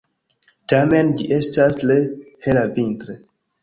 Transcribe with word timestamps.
Tamen 0.73 1.13
ĝi 1.21 1.29
estas 1.39 1.79
tre 1.85 2.01
hela 2.49 2.69
vintre. 2.83 3.23